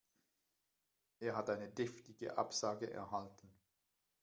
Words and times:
Er 1.19 1.35
hat 1.37 1.51
eine 1.51 1.69
deftige 1.69 2.35
Absage 2.35 2.89
erhalten. 2.91 3.53